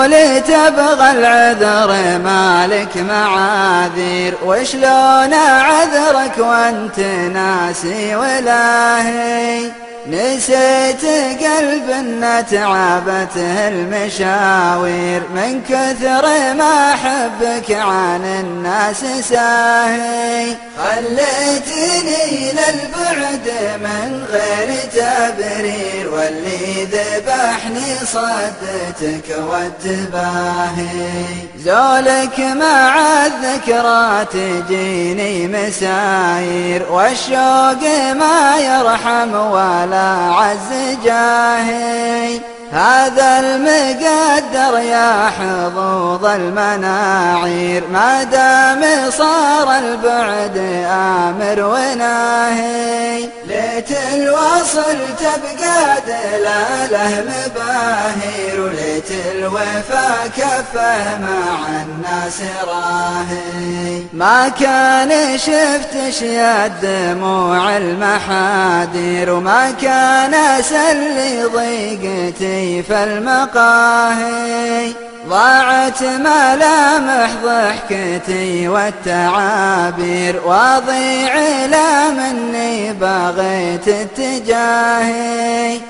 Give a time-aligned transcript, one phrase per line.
[0.00, 6.98] تقول تبغى العذر مالك معاذير وشلون عذرك وأنت
[7.32, 9.70] ناسي ولاهي
[10.06, 11.04] نسيت
[11.44, 20.54] قلب ان تعبته المشاوير من كثر ما حبك عن الناس ساهي.
[20.78, 23.48] خليتني للبعد
[23.80, 26.14] من غير تبرير.
[26.14, 31.10] واللي ذبحني صدتك والتباهي
[31.58, 36.92] زولك مع الذكرى تجيني مساير.
[36.92, 37.82] والشوق
[38.14, 42.40] ما يرحم ولا على عز جاهي.
[42.72, 47.84] هذا المقدر يا حظوظ المناعير.
[47.92, 50.56] ما دام صار البعد
[50.90, 53.20] آمر وناهي.
[53.46, 63.89] ليت الوصل تبقى دلاله مباهر وليت الوفا كفه مع الناس راهي.
[64.12, 74.92] ما كان شفتش يا دموع المحادير وما كان سلي ضيقتي في المقاهي.
[75.28, 85.80] ضاعت ملامح ضحكتي والتعابير واضيع لا مني بغيت اتجاهي.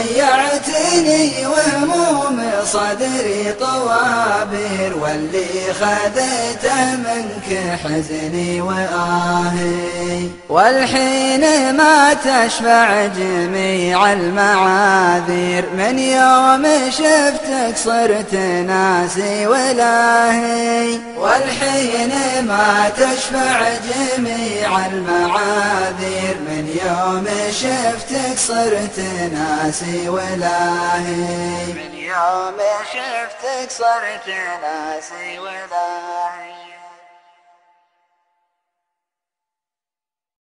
[0.00, 10.28] ضيعتني وهموم صدري طوابير واللي خذيته منك حزني وآهي.
[10.48, 18.34] والحين ما تشفع جميع المعاذير من يوم شفتك صرت
[18.66, 20.98] ناسي ولاهي.
[21.16, 22.12] والحين
[22.46, 25.69] ما تشفع جميع المعاذير
[26.90, 28.98] يوم شفتك صرت
[29.32, 31.72] ناسي ولاهي.
[31.72, 32.58] من يوم
[32.92, 34.28] شفتك صرت
[34.62, 36.59] ناسي ولاهي.